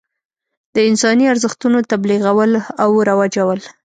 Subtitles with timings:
[0.75, 2.51] د انساني ارزښتونو تبلیغول
[2.83, 3.59] او رواجول.